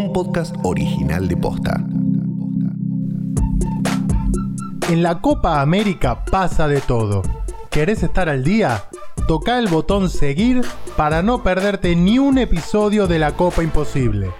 [0.00, 1.84] un podcast original de Posta.
[4.88, 7.22] En la Copa América pasa de todo.
[7.70, 8.84] ¿Querés estar al día?
[9.28, 10.62] Toca el botón seguir
[10.96, 14.30] para no perderte ni un episodio de la Copa Imposible.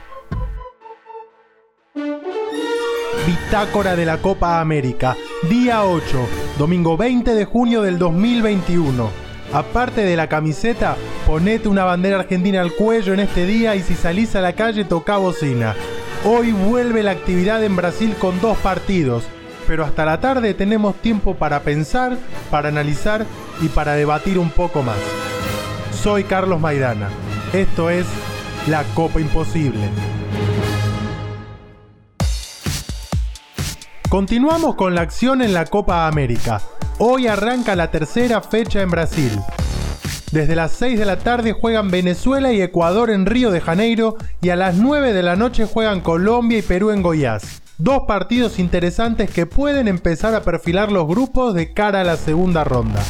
[3.27, 5.15] Bitácora de la Copa América,
[5.51, 6.03] día 8,
[6.59, 9.30] domingo 20 de junio del 2021.
[9.53, 10.97] Aparte de la camiseta,
[11.27, 14.85] ponete una bandera argentina al cuello en este día y si salís a la calle
[14.85, 15.75] toca bocina.
[16.25, 19.25] Hoy vuelve la actividad en Brasil con dos partidos,
[19.67, 22.17] pero hasta la tarde tenemos tiempo para pensar,
[22.51, 23.27] para analizar
[23.61, 24.99] y para debatir un poco más.
[26.01, 27.09] Soy Carlos Maidana.
[27.53, 28.07] Esto es
[28.69, 29.81] La Copa Imposible.
[34.11, 36.61] Continuamos con la acción en la Copa América.
[36.99, 39.31] Hoy arranca la tercera fecha en Brasil.
[40.33, 44.49] Desde las 6 de la tarde juegan Venezuela y Ecuador en Río de Janeiro y
[44.49, 47.63] a las 9 de la noche juegan Colombia y Perú en Goiás.
[47.79, 52.65] Dos partidos interesantes que pueden empezar a perfilar los grupos de cara a la segunda
[52.65, 53.01] ronda.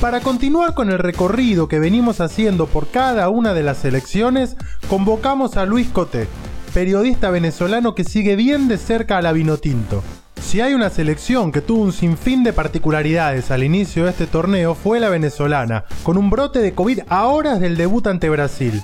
[0.00, 4.56] Para continuar con el recorrido que venimos haciendo por cada una de las selecciones,
[4.88, 6.28] convocamos a Luis Coté,
[6.70, 10.02] periodista venezolano que sigue bien de cerca a la Vinotinto.
[10.40, 14.74] Si hay una selección que tuvo un sinfín de particularidades al inicio de este torneo
[14.74, 18.82] fue la venezolana, con un brote de COVID a horas del debut ante Brasil.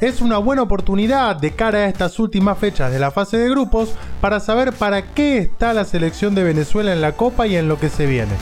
[0.00, 3.90] Es una buena oportunidad de cara a estas últimas fechas de la fase de grupos
[4.20, 7.78] para saber para qué está la selección de Venezuela en la Copa y en lo
[7.78, 8.32] que se viene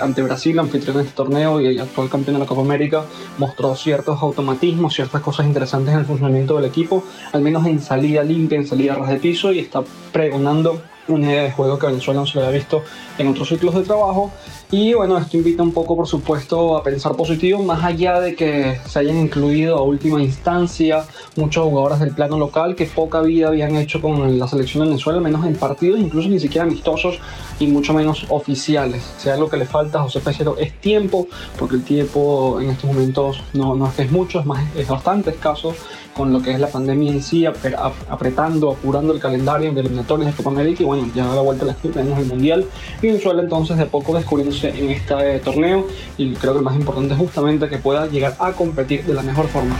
[0.00, 3.04] ante Brasil, anfitrión de este torneo y actual campeón de la Copa América,
[3.38, 8.22] mostró ciertos automatismos, ciertas cosas interesantes en el funcionamiento del equipo, al menos en salida
[8.22, 9.82] limpia, en salida ras de piso y está
[10.12, 12.82] pregonando una idea de juego que Venezuela no se lo había visto
[13.18, 14.30] en otros ciclos de trabajo.
[14.70, 18.78] Y bueno, esto invita un poco, por supuesto, a pensar positivo, más allá de que
[18.86, 21.06] se hayan incluido a última instancia
[21.36, 25.20] muchos jugadores del plano local que poca vida habían hecho con la selección de Venezuela,
[25.20, 27.18] menos en partidos, incluso ni siquiera amistosos
[27.58, 29.02] y mucho menos oficiales.
[29.16, 31.28] O sea, lo que le falta a José Pecero es tiempo,
[31.58, 34.86] porque el tiempo en estos momentos no, no es que es mucho, es, más, es
[34.86, 35.74] bastante escaso
[36.18, 40.36] con lo que es la pandemia en sí, apretando, apurando el calendario de eliminatorias de
[40.36, 42.66] Copa América y bueno, ya a la vuelta de la tenemos el Mundial
[43.00, 45.86] y Venezuela entonces de poco descubriéndose en este torneo
[46.16, 49.22] y creo que lo más importante es justamente que pueda llegar a competir de la
[49.22, 49.76] mejor forma.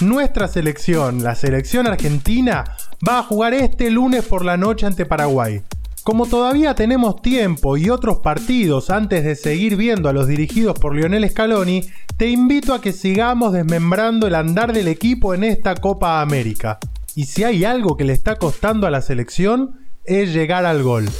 [0.00, 5.62] Nuestra selección, la selección argentina, va a jugar este lunes por la noche ante Paraguay.
[6.08, 10.96] Como todavía tenemos tiempo y otros partidos antes de seguir viendo a los dirigidos por
[10.96, 11.84] Lionel Scaloni,
[12.16, 16.78] te invito a que sigamos desmembrando el andar del equipo en esta Copa América.
[17.14, 21.10] Y si hay algo que le está costando a la selección, es llegar al gol.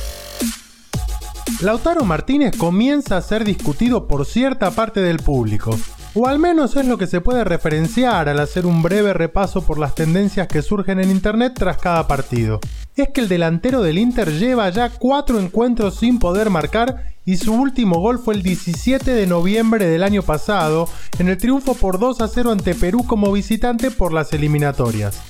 [1.60, 5.78] Lautaro Martínez comienza a ser discutido por cierta parte del público,
[6.15, 9.79] o al menos es lo que se puede referenciar al hacer un breve repaso por
[9.79, 12.61] las tendencias que surgen en internet tras cada partido.
[12.97, 17.53] Es que el delantero del Inter lleva ya cuatro encuentros sin poder marcar y su
[17.55, 20.89] último gol fue el 17 de noviembre del año pasado
[21.19, 25.21] en el triunfo por 2 a 0 ante Perú como visitante por las eliminatorias.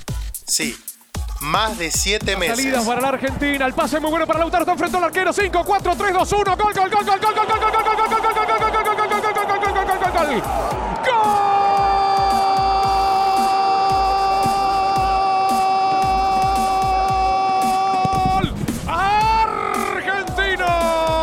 [0.47, 0.77] Sí,
[1.41, 2.57] más de 7 meses.
[2.57, 5.63] Salidas para la Argentina, el pase muy bueno para Lautaro, está enfrentó al arquero, 5,
[5.65, 8.09] 4, 3, 2, 1, gol, gol, gol, gol, gol, gol, gol, gol, gol, gol, gol,
[8.09, 9.18] gol, gol, gol, gol, gol, gol, gol,
[10.19, 10.43] gol,
[18.87, 20.67] Argentino,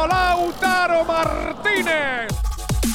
[0.07, 2.33] Lautaro Martínez.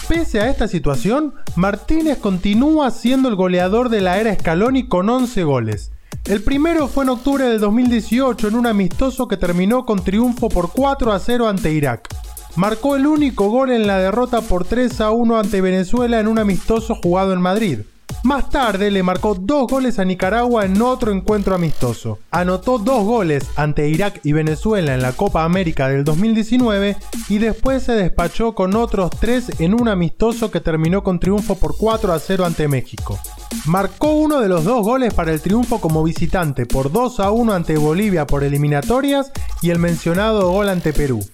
[0.08, 5.44] Pese a esta situación, Martínez continúa siendo el goleador de la era Scaloni con 11
[5.44, 5.92] goles.
[6.24, 10.72] El primero fue en octubre del 2018 en un amistoso que terminó con triunfo por
[10.72, 12.08] 4 a 0 ante Irak.
[12.56, 16.38] Marcó el único gol en la derrota por 3 a 1 ante Venezuela en un
[16.38, 17.80] amistoso jugado en Madrid.
[18.22, 22.18] Más tarde le marcó dos goles a Nicaragua en otro encuentro amistoso.
[22.30, 26.96] Anotó dos goles ante Irak y Venezuela en la Copa América del 2019
[27.30, 31.78] y después se despachó con otros tres en un amistoso que terminó con triunfo por
[31.78, 33.18] 4 a 0 ante México.
[33.64, 37.53] Marcó uno de los dos goles para el triunfo como visitante por 2 a 1
[37.54, 39.32] ante Bolivia por eliminatorias
[39.62, 41.24] y el mencionado gol ante Perú.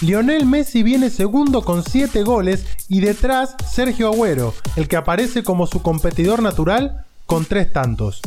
[0.00, 5.66] Lionel Messi viene segundo con 7 goles y detrás Sergio Agüero, el que aparece como
[5.66, 8.20] su competidor natural con 3 tantos.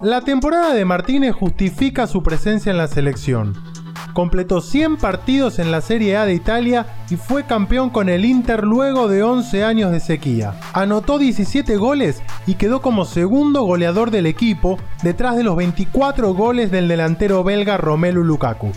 [0.00, 3.73] La temporada de Martínez justifica su presencia en la selección
[4.14, 8.64] completó 100 partidos en la Serie A de Italia y fue campeón con el Inter
[8.64, 10.54] luego de 11 años de sequía.
[10.72, 16.70] Anotó 17 goles y quedó como segundo goleador del equipo detrás de los 24 goles
[16.70, 18.72] del delantero belga Romelu Lukaku.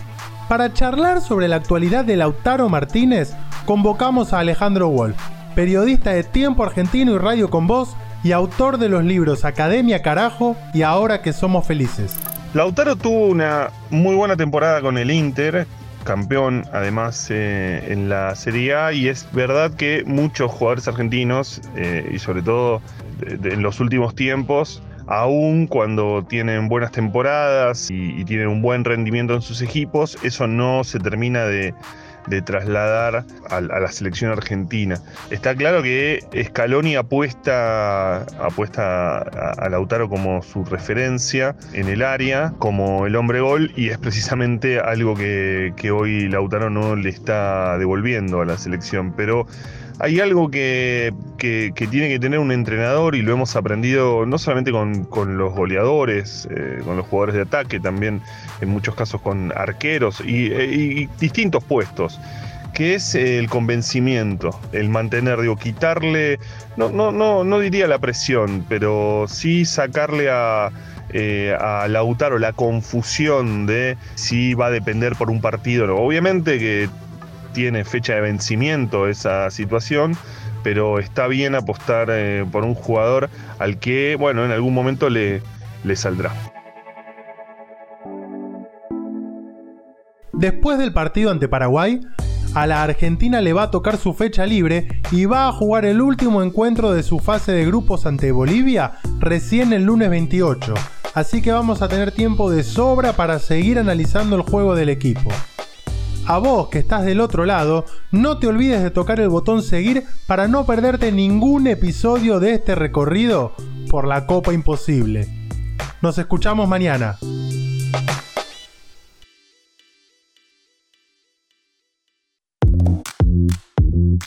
[0.48, 3.34] Para charlar sobre la actualidad de Lautaro Martínez,
[3.64, 5.16] convocamos a Alejandro Wolf,
[5.54, 7.94] periodista de Tiempo Argentino y Radio con Voz
[8.24, 12.16] y autor de los libros Academia Carajo y Ahora que somos felices.
[12.54, 15.66] Lautaro tuvo una muy buena temporada con el Inter,
[16.04, 22.08] campeón además eh, en la Serie A y es verdad que muchos jugadores argentinos eh,
[22.10, 22.80] y sobre todo
[23.20, 29.42] en los últimos tiempos aún cuando tienen buenas temporadas y, tienen un buen rendimiento en
[29.42, 31.74] sus equipos, eso no se termina de,
[32.42, 35.00] trasladar a, la selección argentina.
[35.30, 43.06] Está claro que Scaloni apuesta, apuesta a, Lautaro como su referencia en el área, como
[43.06, 48.40] el hombre gol, y es precisamente algo que, que hoy Lautaro no le está devolviendo
[48.40, 49.12] a la selección.
[49.16, 49.46] Pero
[50.00, 55.38] hay algo que, tiene que tener un entrenador y lo hemos aprendido no solamente con,
[55.38, 58.22] los goleadores, eh, con los jugadores de ataque, también
[58.60, 62.20] en muchos casos con arqueros y, eh, distintos puestos
[62.74, 66.38] que es el convencimiento, el mantener, digo, quitarle,
[66.76, 70.70] no, no, no, no diría la presión, pero sí sacarle a,
[71.10, 75.96] eh, a Lautaro la confusión de si va a depender por un partido.
[75.96, 76.88] Obviamente que
[77.52, 80.16] tiene fecha de vencimiento esa situación,
[80.62, 85.42] pero está bien apostar eh, por un jugador al que, bueno, en algún momento le,
[85.84, 86.32] le saldrá.
[90.32, 92.00] Después del partido ante Paraguay,
[92.54, 96.00] a la Argentina le va a tocar su fecha libre y va a jugar el
[96.00, 100.74] último encuentro de su fase de grupos ante Bolivia recién el lunes 28.
[101.14, 105.30] Así que vamos a tener tiempo de sobra para seguir analizando el juego del equipo
[106.28, 110.04] a vos que estás del otro lado, no te olvides de tocar el botón seguir
[110.26, 113.54] para no perderte ningún episodio de este recorrido
[113.88, 115.26] por la Copa Imposible.
[116.02, 117.18] Nos escuchamos mañana.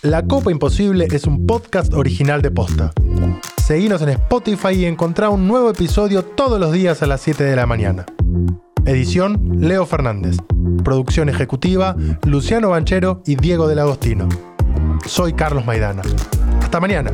[0.01, 2.91] La Copa Imposible es un podcast original de Posta.
[3.63, 7.55] Seguinos en Spotify y encontrá un nuevo episodio todos los días a las 7 de
[7.55, 8.07] la mañana.
[8.85, 10.37] Edición Leo Fernández.
[10.83, 11.95] Producción ejecutiva
[12.25, 14.27] Luciano Banchero y Diego del Agostino.
[15.05, 16.01] Soy Carlos Maidana.
[16.61, 17.11] Hasta mañana.